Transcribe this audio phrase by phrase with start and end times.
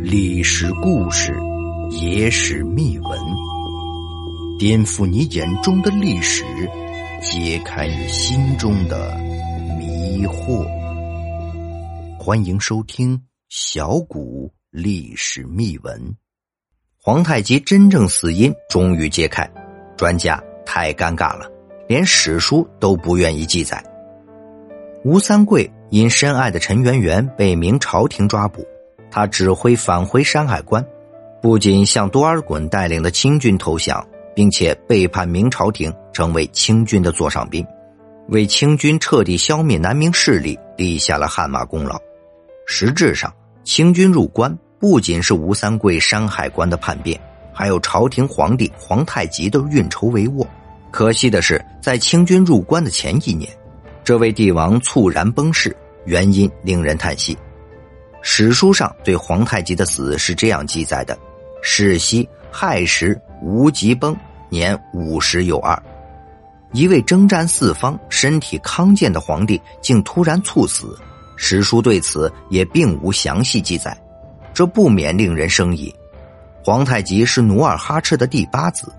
[0.00, 1.34] 历史故事，
[1.90, 3.20] 野史秘闻，
[4.60, 6.44] 颠覆你眼中的历史，
[7.20, 9.12] 揭开你心中的
[9.76, 10.64] 迷惑。
[12.16, 13.18] 欢迎收听
[13.48, 16.00] 《小谷历史秘闻》。
[17.00, 19.50] 皇太极真正死因终于揭开，
[19.96, 21.50] 专家太尴尬了，
[21.88, 23.82] 连史书都不愿意记载。
[25.04, 28.66] 吴三桂因深爱的陈圆圆被明朝廷抓捕。
[29.10, 30.82] 他指挥返回山海关，
[31.42, 34.02] 不仅向多尔衮带领的清军投降，
[34.34, 37.62] 并且背叛明朝廷，成为清军的座上宾，
[38.28, 42.00] 为清军彻底消灭南明势力立下了汗马功劳。
[42.66, 43.30] 实质上，
[43.62, 47.20] 清军入关不仅是吴三桂山海关的叛变，
[47.52, 50.46] 还有朝廷皇帝皇太极的运筹帷幄。
[50.90, 53.50] 可惜的是，在清军入关的前一年，
[54.02, 57.36] 这位帝王猝然崩逝，原因令人叹息。
[58.22, 61.18] 史书上对皇太极的死是这样记载的：
[61.62, 64.16] 世袭亥时，无疾崩，
[64.48, 65.80] 年五十有二。
[66.72, 70.96] 一位征战四方、身体康健的皇帝，竟突然猝死。
[71.36, 73.96] 史书对此也并无详细记载，
[74.54, 75.92] 这不免令人生疑。
[76.64, 78.92] 皇太极是努尔哈赤的第八子，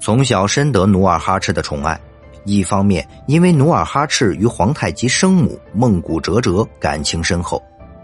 [0.00, 1.98] 从小深得努尔哈赤的宠爱。
[2.44, 7.62] 一方面，因为努尔哈赤与皇太极生母孟古哲哲感情深厚。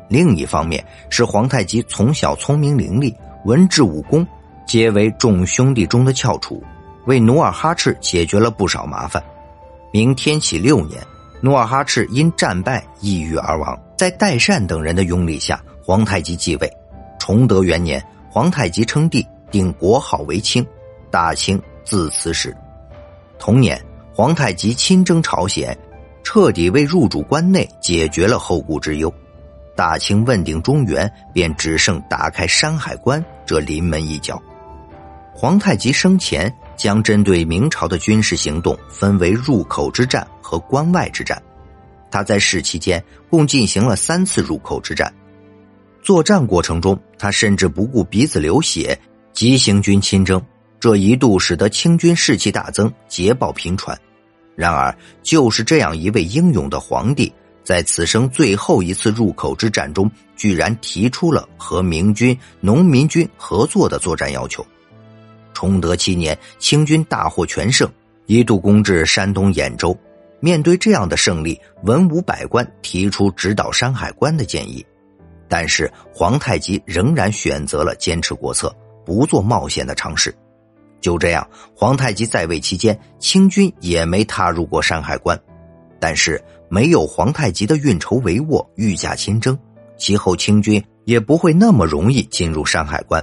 [0.09, 4.27] 另一方面是皇太极从小聪明伶俐，文治武功
[4.67, 6.63] 皆为众兄弟中的翘楚，
[7.07, 9.23] 为努尔哈赤解决了不少麻烦。
[9.93, 11.01] 明天启六年，
[11.41, 16.71] 努尔哈赤因战败抑郁而亡，在代善等人的拥立下，皇太极继位。
[17.19, 20.67] 崇德元年，皇太极称帝，定国号为清，
[21.11, 22.57] 大清自此始。
[23.39, 23.81] 同年，
[24.21, 25.75] 皇太极亲征朝鲜，
[26.23, 29.11] 彻底为入主关内解决了后顾之忧。
[29.75, 34.39] 大清问鼎中原，便只剩打开山海关这临门一脚。
[35.33, 41.43] 皇太极生前将针对明朝的军事行动分为入口之战和关外之战。
[42.11, 45.11] 他在世期间共进行了三次入口之战。
[46.03, 49.01] 作战过程中，他甚至不顾鼻子流血，
[49.33, 50.39] 急行军亲征，
[50.79, 53.99] 这一度使得清军士气大增，捷报频传。
[54.61, 57.33] 然而，就是这样一位英勇的皇帝。
[57.65, 64.65] 在此生最后一次入口之战中，居然提出了和明军、农民军合作的作战要求。
[65.55, 67.89] 崇德七年，清军大获全胜，
[68.27, 69.97] 一度攻至山东兖州。
[70.41, 74.85] 面对这样的胜利，文武百官提出直捣山海关的建议，
[75.49, 80.35] 但是皇太极仍然选择了坚持国策，不做冒险的尝试。
[81.01, 85.39] 就这样，皇太极在位期间，清军也没踏入过山海关。
[85.99, 89.59] 但是没有皇太极的运筹帷幄、御驾亲征，
[89.97, 93.23] 其后清军也不会那么容易进入山海关。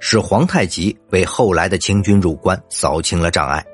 [0.00, 3.64] 是皇太极为后来的清军入关扫清了障碍。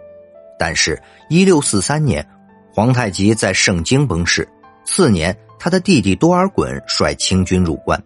[0.58, 2.26] 但是，一六四三年，
[2.72, 4.48] 皇太极在盛京崩逝。
[4.84, 8.02] 次年，他的弟弟多尔衮率清军入关。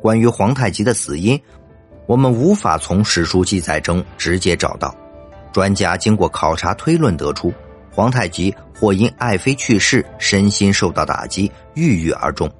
[0.00, 1.40] 关于皇太极的死因，
[2.06, 4.94] 我们无法从史书记载中直接找到。
[5.52, 7.52] 专家经过考察推论得出。
[7.94, 12.50] 皇太极或因爱妃去世，身心受到打击，郁郁而终。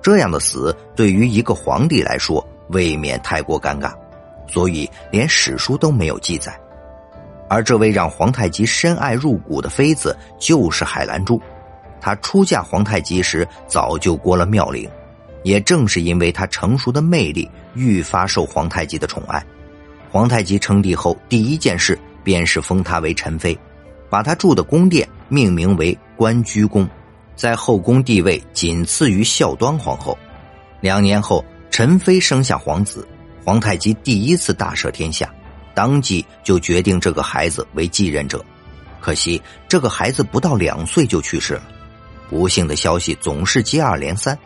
[0.00, 3.92] 这样的死对于一个皇帝来说，未免太过尴尬，
[4.48, 6.58] 所以连史书都没有记载。
[7.50, 11.38] 而这位让皇太极深爱入骨的妃子，就是海兰珠。
[12.00, 14.88] 她出嫁皇太极时，早就过了妙龄，
[15.42, 19.44] 也正是因为他成熟的魅力，愈发受皇太极的宠爱。
[20.10, 23.58] 皇太极称帝后，第一件事便是封她为宸妃。
[24.10, 26.86] 把他住的宫殿命名为关雎宫，
[27.34, 30.18] 在后宫地位仅次于孝端皇后。
[30.82, 33.08] 两年后，陈妃生下皇子，
[33.42, 35.32] 皇太极第一次大赦天下，
[35.72, 38.44] 当即就决定这个孩子为继任者。
[39.00, 41.62] 可惜这个孩子不到两岁就去世了。
[42.28, 44.38] 不幸的消息总是接二连三。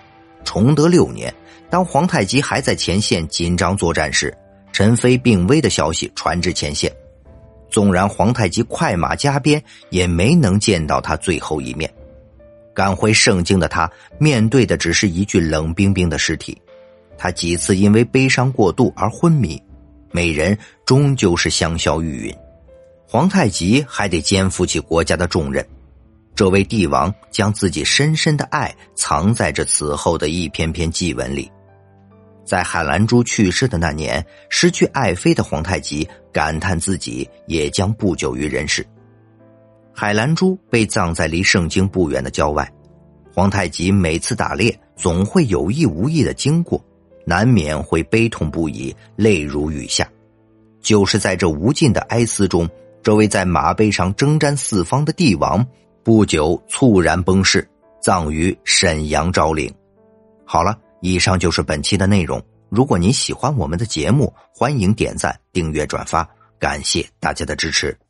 [0.46, 1.34] 崇德六年，
[1.68, 4.34] 当皇太极还在前线紧张作战时，
[4.72, 6.90] 陈妃病危的消息传至前线。
[7.68, 11.92] 纵然皇太极快马加鞭，也没能见到他最后一面。
[12.72, 16.56] 赶回盛京的他，面对的只是一具冷冰冰的尸体。
[17.18, 19.60] 他几次因为悲伤过度而昏迷，
[20.12, 22.36] 美人终究是香消玉殒。
[23.08, 25.66] 皇太极还得肩负起国家的重任。
[26.36, 31.50] 这位帝王将自己深深的爱藏在这此后的一篇篇祭文里。
[32.44, 38.86] 在海兰珠去世的那年，失去爱妃的皇太极感叹自己也将不久于人世。
[39.94, 42.70] 海兰珠被葬在离圣经不远的郊外，
[43.32, 46.84] 皇太极每次打猎总会有意无意的经过，
[47.24, 50.06] 难免会悲痛不已，泪如雨下。
[50.82, 52.68] 就是在这无尽的哀思中，
[53.02, 55.66] 这位在马背上征战四方的帝王，
[56.06, 57.68] 不久猝然崩逝，
[58.00, 59.68] 葬于沈阳昭陵。
[60.44, 62.40] 好了，以上就是本期的内容。
[62.68, 66.24] 如果您喜欢我们的节目，欢迎点赞、订阅、转发，
[66.60, 68.05] 感谢大家的支持。